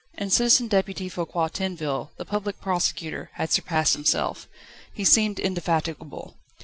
[0.15, 4.47] And Citizen Deputy Foucquier Tinville, the Public Prosecutor, had surpassed himself.
[4.95, 6.37] He seemed indefatigable.